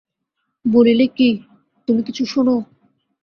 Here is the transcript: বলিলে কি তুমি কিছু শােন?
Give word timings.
বলিলে 0.65 1.05
কি 1.07 1.29
তুমি 1.87 2.01
কিছু 2.03 2.23
শােন? 2.25 2.47